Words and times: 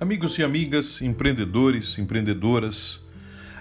Amigos 0.00 0.38
e 0.38 0.44
amigas, 0.44 1.02
empreendedores, 1.02 1.98
empreendedoras, 1.98 3.04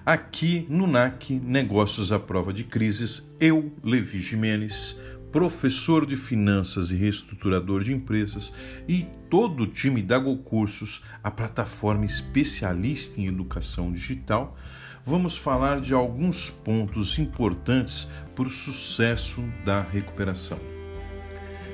aqui 0.05 0.68
no 0.70 0.86
NAC 0.86 1.32
Negócios 1.32 2.12
à 2.12 2.20
Prova 2.20 2.54
de 2.54 2.63
Crises, 2.63 3.28
eu, 3.41 3.73
Levi 3.84 4.20
Jimenez, 4.20 4.96
professor 5.31 6.05
de 6.05 6.15
finanças 6.15 6.91
e 6.91 6.95
reestruturador 6.95 7.84
de 7.84 7.91
empresas, 7.91 8.54
e 8.88 9.08
todo 9.31 9.63
o 9.63 9.68
time 9.68 10.04
da 10.04 10.20
Go 10.20 10.38
Cursos, 10.38 11.02
a 11.23 11.31
plataforma 11.31 12.05
especialista 12.05 13.20
em 13.20 13.26
educação 13.26 13.91
digital, 13.91 14.55
vamos 15.04 15.35
falar 15.35 15.81
de 15.81 15.95
alguns 15.95 16.52
pontos 16.52 17.17
importantes 17.17 18.12
para 18.35 18.48
o 18.48 18.52
sucesso 18.52 19.41
da 19.66 19.81
recuperação. 19.81 20.59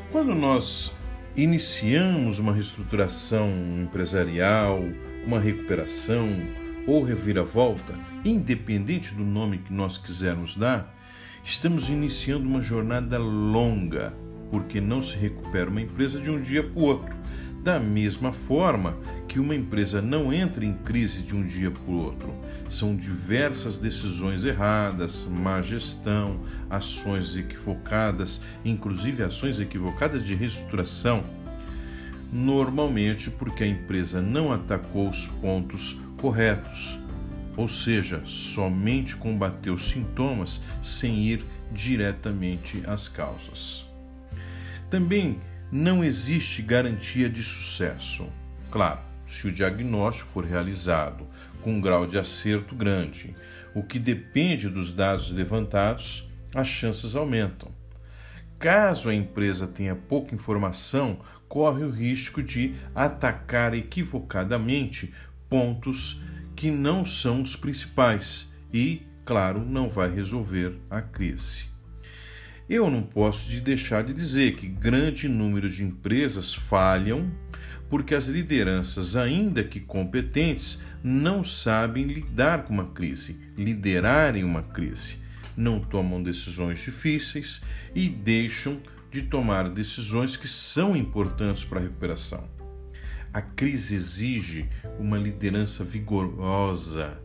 Quando 0.09 0.34
nós 0.34 0.89
iniciamos 1.35 2.37
uma 2.37 2.53
reestruturação 2.53 3.49
empresarial, 3.81 4.83
uma 5.25 5.39
recuperação 5.39 6.27
ou 6.85 7.03
reviravolta, 7.03 7.93
independente 8.23 9.13
do 9.13 9.23
nome 9.23 9.57
que 9.57 9.73
nós 9.73 9.97
quisermos 9.97 10.55
dar, 10.55 10.93
estamos 11.43 11.89
iniciando 11.89 12.47
uma 12.47 12.61
jornada 12.61 13.17
longa, 13.17 14.13
porque 14.51 14.79
não 14.79 15.01
se 15.01 15.15
recupera 15.15 15.69
uma 15.69 15.81
empresa 15.81 16.19
de 16.19 16.29
um 16.29 16.39
dia 16.39 16.61
para 16.61 16.79
o 16.79 16.83
outro. 16.83 17.15
Da 17.63 17.80
mesma 17.80 18.34
forma 18.34 18.98
que 19.26 19.40
uma 19.40 19.55
empresa 19.55 20.02
não 20.02 20.34
entra 20.34 20.66
em 20.66 20.73
crise 20.73 21.21
de 21.21 21.34
um 21.34 21.48
dia 21.48 21.71
para 21.71 21.90
o 21.90 22.04
outro. 22.04 22.35
São 22.70 22.94
diversas 22.94 23.80
decisões 23.80 24.44
erradas, 24.44 25.26
má 25.30 25.62
gestão, 25.62 26.41
ações 26.70 27.38
equivocadas, 27.38 28.41
inclusive 28.66 29.23
ações 29.23 29.59
equivocadas 29.62 30.26
de 30.26 30.35
reestruturação. 30.35 31.23
Normalmente 32.34 33.32
porque 33.32 33.63
a 33.63 33.68
empresa 33.68 34.21
não 34.21 34.52
atacou 34.52 35.09
os 35.09 35.27
pontos 35.27 35.98
corretos, 36.18 36.99
ou 37.55 37.70
seja, 37.70 38.21
somente 38.26 39.15
combateu 39.15 39.77
sintomas 39.77 40.59
sem 40.82 41.20
ir 41.20 41.46
diretamente 41.71 42.84
às 42.85 43.07
causas. 43.07 43.85
Também 44.90 45.40
não 45.74 46.04
existe 46.04 46.62
garantia 46.62 47.27
de 47.27 47.41
sucesso. 47.41 48.32
Claro, 48.70 48.99
se 49.26 49.48
o 49.48 49.52
diagnóstico 49.52 50.30
for 50.32 50.46
realizado 50.46 51.26
com 51.63 51.74
um 51.74 51.82
grau 51.82 52.05
de 52.05 52.15
acerto 52.15 52.76
grande, 52.76 53.35
o 53.74 53.82
que 53.82 53.98
depende 53.98 54.70
dos 54.70 54.93
dados 54.93 55.32
levantados, 55.32 56.30
as 56.54 56.68
chances 56.68 57.15
aumentam. 57.15 57.71
Caso 58.60 59.10
a 59.10 59.15
empresa 59.15 59.65
tenha 59.65 59.96
pouca 59.96 60.35
informação, 60.35 61.20
corre 61.49 61.84
o 61.84 61.90
risco 61.90 62.43
de 62.43 62.76
atacar 62.93 63.74
equivocadamente 63.74 65.12
pontos 65.50 66.22
que 66.56 66.69
não 66.69 67.03
são 67.03 67.41
os 67.41 67.56
principais 67.56 68.53
e, 68.72 69.02
claro, 69.25 69.66
não 69.66 69.90
vai 69.90 70.13
resolver 70.13 70.80
a 70.88 71.02
crise. 71.02 71.72
Eu 72.69 72.89
não 72.89 73.03
posso 73.03 73.50
deixar 73.61 74.03
de 74.03 74.13
dizer 74.13 74.56
que 74.56 74.67
grande 74.67 75.28
número 75.28 75.69
de 75.69 75.83
empresas 75.83 76.53
falham 76.53 77.29
porque 77.89 78.16
as 78.16 78.28
lideranças, 78.28 79.16
ainda 79.16 79.63
que 79.63 79.79
competentes, 79.79 80.79
não 81.03 81.44
sabem 81.44 82.06
lidar 82.06 82.63
com 82.63 82.73
uma 82.73 82.85
crise, 82.85 83.39
liderarem 83.57 84.44
uma 84.44 84.63
crise, 84.63 85.17
não 85.56 85.79
tomam 85.79 86.23
decisões 86.23 86.79
difíceis 86.79 87.61
e 87.94 88.07
deixam 88.09 88.81
de 89.11 89.22
tomar 89.23 89.69
decisões 89.69 90.38
que 90.38 90.47
são 90.47 90.95
importantes 90.95 91.66
para 91.66 91.79
a 91.79 91.84
recuperação. 91.84 92.50
A 93.34 93.41
crise 93.41 93.95
exige 93.95 94.69
uma 94.97 95.17
liderança 95.17 95.84
vigorosa, 95.84 97.19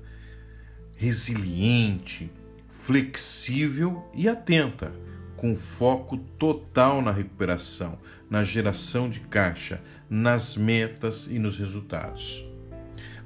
resiliente, 0.97 2.31
flexível 2.69 4.11
e 4.15 4.29
atenta 4.29 4.93
com 5.39 5.57
foco 5.57 6.17
total 6.17 7.01
na 7.01 7.13
recuperação, 7.13 7.99
na 8.29 8.45
geração 8.45 9.09
de 9.09 9.21
caixa, 9.21 9.81
nas 10.11 10.57
metas 10.57 11.27
e 11.31 11.39
nos 11.39 11.59
resultados. 11.59 12.45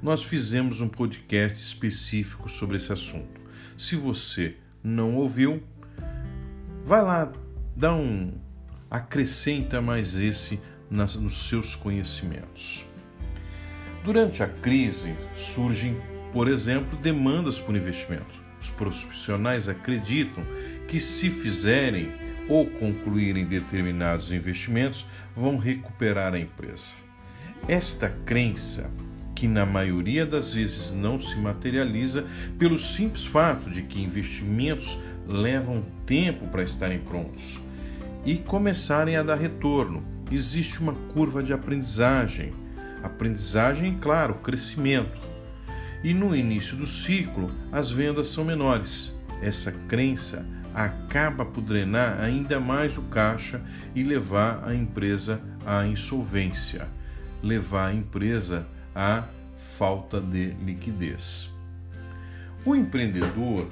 Nós 0.03 0.23
fizemos 0.23 0.81
um 0.81 0.89
podcast 0.89 1.61
específico 1.61 2.49
sobre 2.49 2.77
esse 2.77 2.93
assunto. 2.93 3.41
Se 3.79 3.97
você 3.97 4.57
não 4.83 5.17
ouviu, 5.17 5.63
vai 6.85 7.03
lá, 7.03 7.33
dá 7.77 7.95
um 7.95 8.33
acrescenta 8.91 9.81
mais 9.81 10.17
esse 10.17 10.61
nas, 10.91 11.17
nos 11.17 11.49
seus 11.49 11.75
conhecimentos. 11.75 12.85
Durante 14.05 14.43
a 14.43 14.49
crise 14.49 15.17
surgem, 15.33 15.97
por 16.33 16.49
exemplo, 16.49 16.99
demandas 16.99 17.59
por 17.59 17.75
investimento. 17.75 18.43
Os 18.61 18.69
profissionais 18.69 19.69
acreditam 19.69 20.45
que, 20.93 21.01
se 21.01 21.31
fizerem 21.31 22.13
ou 22.47 22.67
concluírem 22.67 23.47
determinados 23.47 24.31
investimentos, 24.31 25.07
vão 25.35 25.57
recuperar 25.57 26.35
a 26.35 26.39
empresa. 26.39 26.97
Esta 27.67 28.11
crença, 28.27 28.91
que 29.35 29.49
na 29.49 29.65
maioria 29.65 30.27
das 30.27 30.53
vezes 30.53 30.93
não 30.93 31.19
se 31.19 31.35
materializa 31.37 32.27
pelo 32.59 32.79
simples 32.79 33.25
fato 33.25 33.71
de 33.71 33.81
que 33.81 34.03
investimentos 34.03 34.99
levam 35.27 35.83
tempo 36.05 36.47
para 36.49 36.63
estarem 36.63 36.99
prontos 36.99 37.59
e 38.27 38.37
começarem 38.37 39.17
a 39.17 39.23
dar 39.23 39.39
retorno. 39.39 40.05
Existe 40.31 40.79
uma 40.79 40.93
curva 41.15 41.43
de 41.43 41.55
aprendizagem. 41.55 42.53
Aprendizagem, 43.03 43.97
claro, 43.99 44.35
crescimento. 44.35 45.19
E 46.05 46.13
no 46.13 46.37
início 46.37 46.77
do 46.77 46.87
ciclo, 46.87 47.51
as 47.73 47.91
vendas 47.91 48.29
são 48.29 48.45
menores. 48.45 49.15
Essa 49.41 49.73
crença 49.73 50.47
acaba 50.75 51.45
por 51.45 51.63
drenar 51.63 52.21
ainda 52.21 52.59
mais 52.59 52.97
o 52.99 53.03
caixa 53.03 53.61
e 53.95 54.03
levar 54.03 54.63
a 54.67 54.75
empresa 54.75 55.41
à 55.67 55.87
insolvência, 55.87 56.89
levar 57.43 57.89
a 57.89 57.95
empresa 57.95 58.67
à 58.95 59.25
falta 59.57 60.21
de 60.21 60.51
liquidez. 60.65 61.51
O 62.65 62.75
empreendedor 62.75 63.69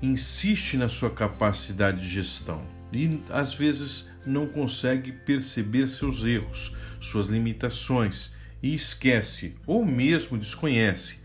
insiste 0.00 0.76
na 0.76 0.88
sua 0.88 1.10
capacidade 1.10 2.00
de 2.00 2.08
gestão 2.08 2.62
e 2.92 3.22
às 3.28 3.52
vezes 3.52 4.08
não 4.24 4.46
consegue 4.46 5.12
perceber 5.12 5.88
seus 5.88 6.24
erros, 6.24 6.76
suas 7.00 7.26
limitações 7.26 8.32
e 8.62 8.74
esquece 8.74 9.56
ou 9.66 9.84
mesmo 9.84 10.38
desconhece 10.38 11.20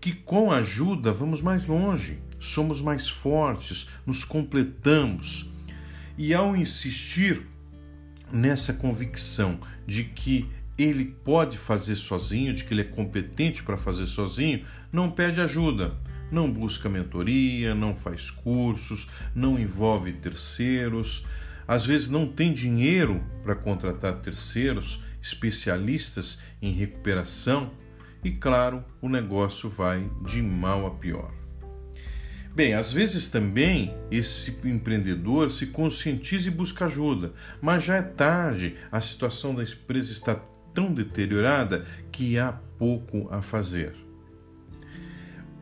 que 0.00 0.12
com 0.12 0.52
ajuda 0.52 1.12
vamos 1.12 1.40
mais 1.40 1.66
longe 1.66 2.18
somos 2.46 2.80
mais 2.80 3.08
fortes, 3.08 3.88
nos 4.06 4.24
completamos. 4.24 5.50
E 6.16 6.32
ao 6.32 6.56
insistir 6.56 7.46
nessa 8.32 8.72
convicção 8.72 9.58
de 9.86 10.04
que 10.04 10.48
ele 10.76 11.04
pode 11.04 11.56
fazer 11.56 11.96
sozinho, 11.96 12.52
de 12.52 12.64
que 12.64 12.74
ele 12.74 12.80
é 12.80 12.84
competente 12.84 13.62
para 13.62 13.76
fazer 13.76 14.06
sozinho, 14.06 14.64
não 14.92 15.10
pede 15.10 15.40
ajuda, 15.40 15.94
não 16.30 16.50
busca 16.50 16.88
mentoria, 16.88 17.74
não 17.74 17.94
faz 17.94 18.30
cursos, 18.30 19.08
não 19.34 19.58
envolve 19.58 20.12
terceiros, 20.12 21.26
às 21.66 21.86
vezes 21.86 22.08
não 22.08 22.26
tem 22.26 22.52
dinheiro 22.52 23.24
para 23.42 23.54
contratar 23.54 24.20
terceiros, 24.20 25.00
especialistas 25.22 26.38
em 26.60 26.72
recuperação, 26.72 27.72
e 28.22 28.30
claro, 28.30 28.84
o 29.00 29.08
negócio 29.08 29.68
vai 29.68 30.10
de 30.24 30.42
mal 30.42 30.86
a 30.86 30.90
pior. 30.90 31.43
Bem, 32.54 32.72
às 32.72 32.92
vezes 32.92 33.28
também 33.28 33.92
esse 34.12 34.56
empreendedor 34.64 35.50
se 35.50 35.66
conscientiza 35.66 36.46
e 36.46 36.52
busca 36.52 36.86
ajuda, 36.86 37.32
mas 37.60 37.82
já 37.82 37.96
é 37.96 38.02
tarde, 38.02 38.76
a 38.92 39.00
situação 39.00 39.56
da 39.56 39.64
empresa 39.64 40.12
está 40.12 40.36
tão 40.72 40.94
deteriorada 40.94 41.84
que 42.12 42.38
há 42.38 42.52
pouco 42.52 43.28
a 43.32 43.42
fazer. 43.42 43.96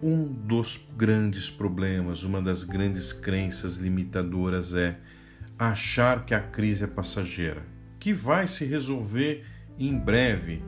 Um 0.02 0.26
dos 0.26 0.86
grandes 0.94 1.48
problemas, 1.48 2.24
uma 2.24 2.42
das 2.42 2.62
grandes 2.62 3.10
crenças 3.10 3.76
limitadoras 3.76 4.74
é 4.74 4.98
achar 5.58 6.26
que 6.26 6.34
a 6.34 6.40
crise 6.40 6.84
é 6.84 6.86
passageira, 6.86 7.64
que 7.98 8.12
vai 8.12 8.46
se 8.46 8.66
resolver 8.66 9.46
em 9.78 9.98
breve. 9.98 10.62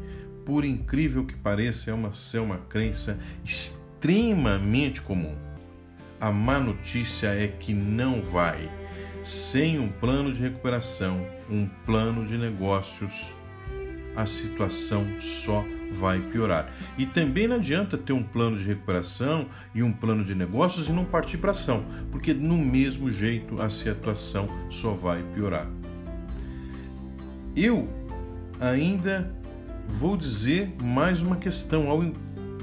Por 0.47 0.65
incrível 0.65 1.27
que 1.27 1.37
pareça, 1.37 1.91
é 1.91 1.95
uma, 1.95 2.13
é 2.33 2.41
uma 2.41 2.59
crença 2.59 3.19
extremamente 3.45 5.03
comum. 5.03 5.37
A 6.21 6.31
má 6.31 6.59
notícia 6.59 7.29
é 7.29 7.49
que 7.49 7.75
não 7.75 8.23
vai. 8.23 8.71
Sem 9.23 9.79
um 9.79 9.89
plano 9.89 10.33
de 10.33 10.41
recuperação, 10.41 11.27
um 11.51 11.67
plano 11.87 12.27
de 12.27 12.37
negócios, 12.37 13.35
a 14.17 14.27
situação 14.27 15.07
só 15.19 15.65
vai 15.91 16.21
piorar. 16.21 16.73
E 16.99 17.07
também 17.07 17.47
não 17.47 17.57
adianta 17.57 17.97
ter 17.97 18.13
um 18.13 18.23
plano 18.23 18.59
de 18.59 18.65
recuperação 18.65 19.47
e 19.75 19.83
um 19.83 19.93
plano 19.93 20.25
de 20.25 20.35
negócios 20.35 20.89
e 20.89 20.93
não 20.93 21.05
partir 21.05 21.39
para 21.39 21.53
ação, 21.53 21.85
porque 22.11 22.35
no 22.35 22.59
mesmo 22.59 23.11
jeito 23.11 23.61
a 23.61 23.69
situação 23.69 24.49
só 24.69 24.93
vai 24.93 25.23
piorar. 25.35 25.69
Eu 27.57 27.89
ainda 28.61 29.33
vou 29.89 30.17
dizer 30.17 30.75
mais 30.83 31.23
uma 31.23 31.37
questão: 31.37 31.89
ao 31.91 32.03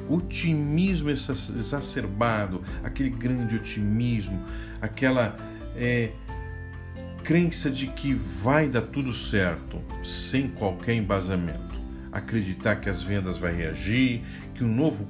otimismo 0.09 1.09
exacerbado, 1.09 2.62
aquele 2.83 3.09
grande 3.09 3.56
otimismo, 3.56 4.45
aquela 4.81 5.36
é, 5.75 6.12
crença 7.24 7.69
de 7.69 7.88
que 7.88 8.13
vai 8.13 8.68
dar 8.68 8.81
tudo 8.81 9.13
certo, 9.13 9.81
sem 10.03 10.48
qualquer 10.48 10.95
embasamento. 10.95 11.80
Acreditar 12.12 12.77
que 12.77 12.89
as 12.89 13.01
vendas 13.01 13.38
vai 13.38 13.56
reagir, 13.56 14.21
que 14.53 14.63
um 14.63 14.74
novo 14.74 15.07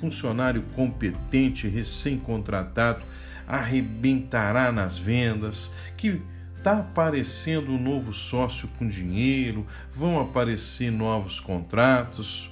funcionário 0.00 0.62
competente, 0.74 1.66
recém-contratado, 1.66 3.02
arrebentará 3.46 4.70
nas 4.70 4.96
vendas, 4.96 5.72
que 5.96 6.22
está 6.56 6.80
aparecendo 6.80 7.72
um 7.72 7.82
novo 7.82 8.12
sócio 8.12 8.68
com 8.78 8.88
dinheiro, 8.88 9.66
vão 9.92 10.20
aparecer 10.20 10.90
novos 10.90 11.38
contratos. 11.40 12.50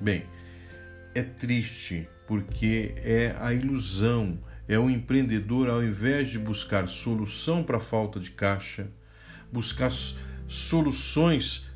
Bem, 0.00 0.24
é 1.14 1.22
triste 1.22 2.08
porque 2.26 2.94
é 2.98 3.36
a 3.38 3.54
ilusão, 3.54 4.38
é 4.66 4.78
o 4.78 4.90
empreendedor, 4.90 5.68
ao 5.68 5.82
invés 5.82 6.28
de 6.28 6.38
buscar 6.38 6.88
solução 6.88 7.62
para 7.62 7.76
a 7.76 7.80
falta 7.80 8.18
de 8.18 8.30
caixa, 8.30 8.88
buscar 9.52 9.92
soluções 10.48 11.66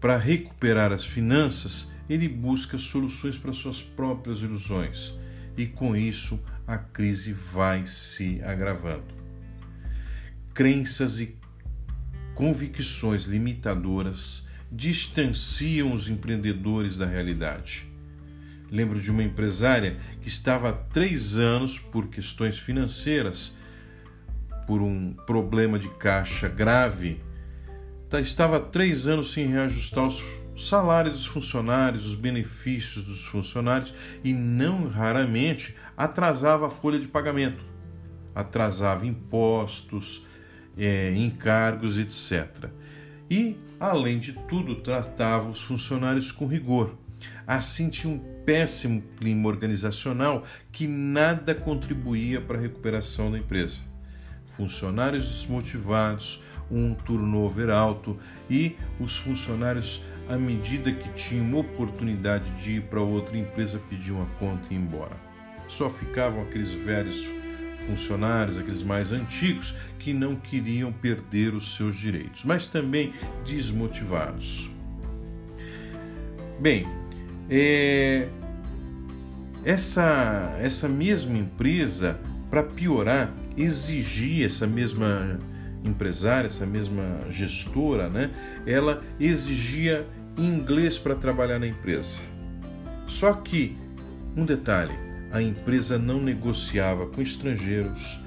para 0.00 0.16
recuperar 0.16 0.92
as 0.92 1.04
finanças, 1.04 1.90
ele 2.08 2.28
busca 2.28 2.78
soluções 2.78 3.36
para 3.36 3.52
suas 3.52 3.82
próprias 3.82 4.40
ilusões. 4.40 5.12
E 5.56 5.66
com 5.66 5.96
isso 5.96 6.42
a 6.66 6.78
crise 6.78 7.32
vai 7.32 7.84
se 7.86 8.40
agravando. 8.42 9.18
Crenças 10.54 11.20
e 11.20 11.36
convicções 12.34 13.24
limitadoras 13.24 14.46
distanciam 14.70 15.92
os 15.92 16.08
empreendedores 16.08 16.96
da 16.96 17.06
realidade 17.06 17.87
Lembro 18.70 19.00
de 19.00 19.10
uma 19.10 19.22
empresária 19.22 19.98
que 20.20 20.28
estava 20.28 20.68
há 20.68 20.72
três 20.72 21.36
anos, 21.36 21.78
por 21.78 22.08
questões 22.08 22.58
financeiras, 22.58 23.56
por 24.66 24.82
um 24.82 25.14
problema 25.26 25.78
de 25.78 25.88
caixa 25.88 26.48
grave, 26.48 27.22
tá, 28.10 28.20
estava 28.20 28.58
há 28.58 28.60
três 28.60 29.06
anos 29.06 29.32
sem 29.32 29.46
reajustar 29.46 30.06
os 30.06 30.22
salários 30.54 31.14
dos 31.14 31.26
funcionários, 31.26 32.04
os 32.04 32.14
benefícios 32.14 33.04
dos 33.04 33.24
funcionários 33.24 33.94
e 34.22 34.34
não 34.34 34.88
raramente 34.88 35.74
atrasava 35.96 36.66
a 36.66 36.70
folha 36.70 36.98
de 36.98 37.08
pagamento, 37.08 37.64
atrasava 38.34 39.06
impostos, 39.06 40.26
é, 40.76 41.14
encargos, 41.16 41.96
etc. 41.96 42.70
E, 43.30 43.56
além 43.80 44.18
de 44.18 44.34
tudo, 44.46 44.76
tratava 44.76 45.48
os 45.48 45.62
funcionários 45.62 46.30
com 46.30 46.46
rigor 46.46 46.94
Assim 47.46 47.88
tinha 47.88 48.12
um 48.12 48.18
péssimo 48.44 49.02
clima 49.16 49.48
organizacional 49.48 50.44
que 50.70 50.86
nada 50.86 51.54
contribuía 51.54 52.40
para 52.40 52.58
a 52.58 52.60
recuperação 52.60 53.30
da 53.30 53.38
empresa. 53.38 53.80
Funcionários 54.56 55.26
desmotivados, 55.26 56.42
um 56.70 56.94
turnover 56.94 57.70
alto 57.70 58.18
e 58.50 58.76
os 59.00 59.16
funcionários, 59.16 60.02
à 60.28 60.36
medida 60.36 60.92
que 60.92 61.08
tinham 61.10 61.58
oportunidade 61.58 62.50
de 62.62 62.72
ir 62.72 62.82
para 62.82 63.00
outra 63.00 63.36
empresa, 63.36 63.80
pediam 63.88 64.22
a 64.22 64.26
conta 64.38 64.66
e 64.70 64.74
ir 64.74 64.78
embora. 64.78 65.16
Só 65.68 65.88
ficavam 65.88 66.42
aqueles 66.42 66.70
velhos 66.72 67.26
funcionários, 67.86 68.58
aqueles 68.58 68.82
mais 68.82 69.12
antigos, 69.12 69.74
que 69.98 70.12
não 70.12 70.36
queriam 70.36 70.92
perder 70.92 71.54
os 71.54 71.74
seus 71.76 71.96
direitos, 71.96 72.44
mas 72.44 72.68
também 72.68 73.12
desmotivados. 73.44 74.70
Bem, 76.60 76.86
é, 77.50 78.28
essa, 79.64 80.56
essa 80.60 80.88
mesma 80.88 81.36
empresa, 81.36 82.18
para 82.50 82.62
piorar, 82.62 83.32
exigia 83.56 84.46
essa 84.46 84.66
mesma 84.66 85.38
empresária, 85.84 86.46
essa 86.46 86.66
mesma 86.66 87.26
gestora, 87.30 88.08
né? 88.08 88.30
Ela 88.66 89.02
exigia 89.20 90.06
inglês 90.36 90.98
para 90.98 91.14
trabalhar 91.14 91.58
na 91.58 91.66
empresa. 91.66 92.20
Só 93.06 93.32
que, 93.32 93.76
um 94.36 94.44
detalhe, 94.44 94.92
a 95.32 95.42
empresa 95.42 95.98
não 95.98 96.22
negociava 96.22 97.06
com 97.06 97.20
estrangeiros, 97.20 98.20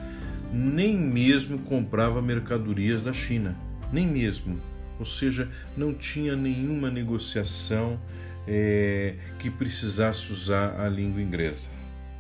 nem 0.53 0.97
mesmo 0.97 1.59
comprava 1.59 2.21
mercadorias 2.21 3.03
da 3.03 3.13
China, 3.13 3.55
nem 3.91 4.05
mesmo. 4.05 4.59
Ou 4.99 5.05
seja, 5.05 5.49
não 5.75 5.93
tinha 5.93 6.35
nenhuma 6.35 6.91
negociação 6.91 7.99
é, 8.47 9.15
que 9.39 9.49
precisasse 9.49 10.31
usar 10.31 10.79
a 10.79 10.89
língua 10.89 11.21
inglesa. 11.21 11.69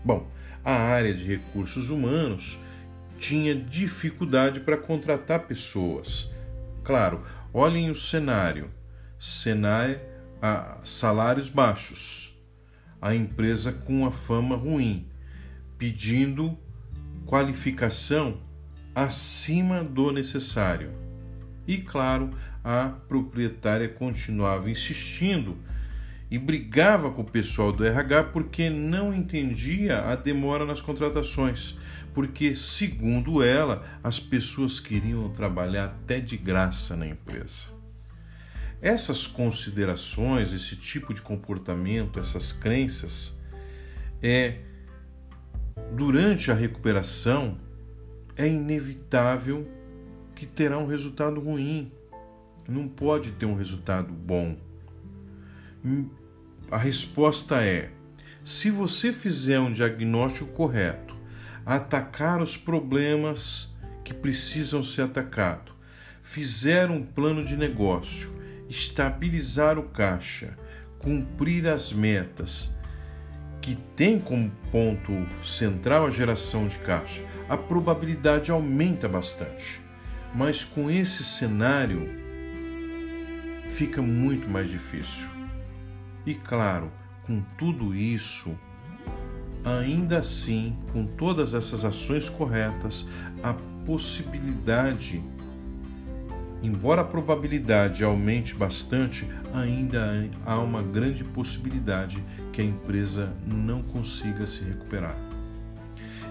Bom, 0.03 0.27
a 0.63 0.73
área 0.73 1.13
de 1.13 1.25
recursos 1.25 1.89
humanos 1.89 2.59
tinha 3.17 3.55
dificuldade 3.55 4.59
para 4.59 4.77
contratar 4.77 5.41
pessoas. 5.41 6.29
Claro, 6.83 7.23
olhem 7.53 7.91
o 7.91 7.95
cenário: 7.95 8.71
cenário, 9.19 9.99
a, 10.41 10.79
salários 10.83 11.49
baixos, 11.49 12.39
a 13.01 13.13
empresa 13.13 13.71
com 13.71 14.05
a 14.05 14.11
fama 14.11 14.55
ruim, 14.55 15.07
pedindo 15.77 16.57
qualificação 17.25 18.41
acima 18.93 19.83
do 19.83 20.11
necessário. 20.11 20.91
E 21.67 21.77
claro, 21.77 22.31
a 22.63 22.89
proprietária 23.07 23.87
continuava 23.87 24.69
insistindo 24.69 25.57
e 26.31 26.39
brigava 26.39 27.11
com 27.11 27.23
o 27.23 27.29
pessoal 27.29 27.73
do 27.73 27.83
RH 27.83 28.23
porque 28.25 28.69
não 28.69 29.13
entendia 29.13 29.99
a 29.99 30.15
demora 30.15 30.65
nas 30.65 30.81
contratações, 30.81 31.77
porque, 32.13 32.55
segundo 32.55 33.43
ela, 33.43 33.85
as 34.01 34.17
pessoas 34.17 34.79
queriam 34.79 35.29
trabalhar 35.29 35.87
até 35.87 36.21
de 36.21 36.37
graça 36.37 36.95
na 36.95 37.05
empresa. 37.05 37.65
Essas 38.81 39.27
considerações, 39.27 40.53
esse 40.53 40.77
tipo 40.77 41.13
de 41.13 41.21
comportamento, 41.21 42.17
essas 42.17 42.53
crenças, 42.53 43.37
é 44.23 44.59
durante 45.93 46.49
a 46.49 46.53
recuperação 46.53 47.59
é 48.37 48.47
inevitável 48.47 49.69
que 50.33 50.45
terá 50.45 50.77
um 50.77 50.87
resultado 50.87 51.41
ruim. 51.41 51.91
Não 52.67 52.87
pode 52.87 53.31
ter 53.33 53.45
um 53.45 53.55
resultado 53.55 54.13
bom 54.13 54.57
a 56.71 56.77
resposta 56.77 57.61
é: 57.61 57.89
se 58.43 58.71
você 58.71 59.11
fizer 59.11 59.59
um 59.59 59.73
diagnóstico 59.73 60.49
correto, 60.53 61.13
atacar 61.65 62.41
os 62.41 62.55
problemas 62.55 63.75
que 64.05 64.13
precisam 64.13 64.81
ser 64.81 65.01
atacados, 65.03 65.73
fizer 66.23 66.89
um 66.89 67.03
plano 67.03 67.43
de 67.43 67.57
negócio, 67.57 68.31
estabilizar 68.69 69.77
o 69.77 69.83
caixa, 69.83 70.57
cumprir 70.97 71.67
as 71.67 71.91
metas, 71.91 72.73
que 73.59 73.75
tem 73.95 74.17
como 74.17 74.49
ponto 74.71 75.27
central 75.43 76.07
a 76.07 76.09
geração 76.09 76.67
de 76.67 76.79
caixa, 76.79 77.21
a 77.49 77.57
probabilidade 77.57 78.49
aumenta 78.49 79.09
bastante. 79.09 79.81
Mas 80.33 80.63
com 80.63 80.89
esse 80.89 81.21
cenário 81.23 82.09
fica 83.69 84.01
muito 84.01 84.49
mais 84.49 84.69
difícil. 84.69 85.40
E 86.25 86.35
claro, 86.35 86.91
com 87.25 87.41
tudo 87.57 87.95
isso, 87.95 88.57
ainda 89.65 90.19
assim, 90.19 90.75
com 90.93 91.05
todas 91.05 91.53
essas 91.53 91.83
ações 91.83 92.29
corretas, 92.29 93.07
a 93.41 93.53
possibilidade, 93.85 95.23
embora 96.61 97.01
a 97.01 97.05
probabilidade 97.05 98.03
aumente 98.03 98.53
bastante, 98.53 99.27
ainda 99.53 100.29
há 100.45 100.59
uma 100.59 100.83
grande 100.83 101.23
possibilidade 101.23 102.23
que 102.53 102.61
a 102.61 102.65
empresa 102.65 103.33
não 103.47 103.81
consiga 103.81 104.45
se 104.45 104.63
recuperar. 104.63 105.17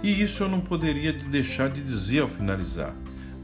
E 0.02 0.22
isso 0.22 0.44
eu 0.44 0.48
não 0.48 0.60
poderia 0.60 1.12
deixar 1.12 1.68
de 1.68 1.82
dizer 1.82 2.20
ao 2.20 2.28
finalizar. 2.28 2.94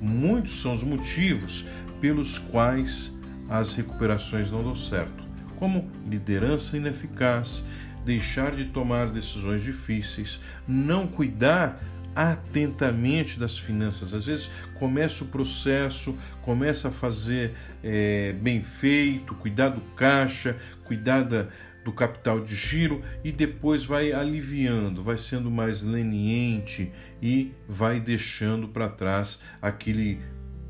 Muitos 0.00 0.60
são 0.60 0.72
os 0.72 0.82
motivos 0.82 1.66
pelos 2.00 2.38
quais 2.38 3.18
as 3.48 3.74
recuperações 3.74 4.50
não 4.50 4.62
dão 4.62 4.76
certo 4.76 5.25
como 5.58 5.90
liderança 6.08 6.76
ineficaz, 6.76 7.64
deixar 8.04 8.54
de 8.54 8.66
tomar 8.66 9.10
decisões 9.10 9.62
difíceis, 9.62 10.40
não 10.66 11.06
cuidar 11.06 11.82
atentamente 12.14 13.38
das 13.38 13.58
finanças. 13.58 14.14
Às 14.14 14.24
vezes 14.24 14.50
começa 14.78 15.22
o 15.22 15.26
processo, 15.26 16.16
começa 16.40 16.88
a 16.88 16.90
fazer 16.90 17.52
é, 17.84 18.32
bem 18.32 18.62
feito, 18.62 19.34
cuidar 19.34 19.68
do 19.68 19.82
caixa, 19.94 20.56
cuidar 20.84 21.24
da, 21.24 21.48
do 21.84 21.92
capital 21.92 22.40
de 22.40 22.54
giro 22.56 23.02
e 23.22 23.30
depois 23.30 23.84
vai 23.84 24.12
aliviando, 24.12 25.04
vai 25.04 25.18
sendo 25.18 25.50
mais 25.50 25.82
leniente 25.82 26.90
e 27.20 27.52
vai 27.68 28.00
deixando 28.00 28.66
para 28.66 28.88
trás 28.88 29.40
aquele 29.60 30.20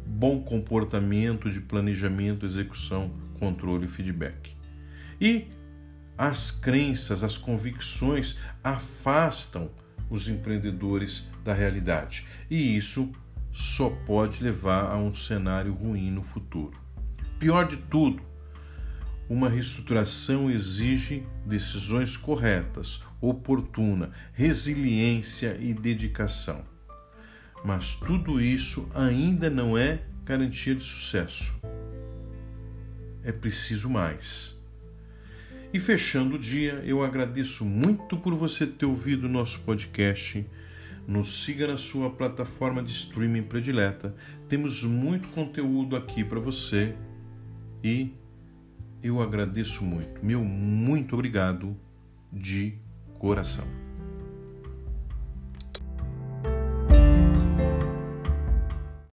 bom 0.05 0.43
comportamento 0.43 1.49
de 1.49 1.61
planejamento, 1.61 2.45
execução, 2.45 3.13
controle 3.39 3.85
e 3.85 3.89
feedback. 3.89 4.56
E 5.21 5.49
as 6.17 6.51
crenças, 6.51 7.23
as 7.23 7.37
convicções 7.37 8.37
afastam 8.63 9.71
os 10.09 10.29
empreendedores 10.29 11.27
da 11.45 11.53
realidade. 11.53 12.27
E 12.51 12.77
isso 12.77 13.13
só 13.53 13.91
pode 13.91 14.43
levar 14.43 14.93
a 14.93 14.97
um 14.97 15.15
cenário 15.15 15.73
ruim 15.73 16.11
no 16.11 16.23
futuro. 16.23 16.79
Pior 17.39 17.67
de 17.67 17.77
tudo, 17.77 18.23
uma 19.29 19.49
reestruturação 19.49 20.51
exige 20.51 21.27
decisões 21.45 22.17
corretas, 22.17 23.03
oportuna, 23.21 24.13
resiliência 24.33 25.57
e 25.61 25.75
dedicação. 25.75 26.65
Mas 27.65 27.97
tudo 27.97 28.41
isso 28.41 28.89
ainda 28.95 29.51
não 29.51 29.77
é 29.77 30.03
garantia 30.25 30.75
de 30.75 30.83
sucesso. 30.83 31.61
É 33.23 33.33
preciso 33.33 33.91
mais. 33.91 34.56
E 35.73 35.81
fechando 35.81 36.37
o 36.37 36.39
dia, 36.39 36.83
eu 36.85 37.03
agradeço 37.03 37.65
muito 37.65 38.17
por 38.17 38.35
você 38.35 38.67
ter 38.67 38.87
ouvido 38.87 39.25
o 39.25 39.31
nosso 39.31 39.61
podcast. 39.61 40.47
Nos 41.07 41.45
siga 41.45 41.67
na 41.67 41.77
sua 41.77 42.11
plataforma 42.11 42.83
de 42.83 42.93
streaming 42.93 43.43
predileta. 43.43 44.15
Temos 44.49 44.83
muito 44.83 45.29
conteúdo 45.29 45.97
aqui 45.97 46.25
para 46.25 46.41
você 46.41 46.95
e 47.83 48.13
eu 49.03 49.21
agradeço 49.21 49.85
muito. 49.85 50.25
Meu 50.25 50.43
muito 50.45 51.15
obrigado 51.15 51.77
de 52.33 52.75
coração. 53.19 53.86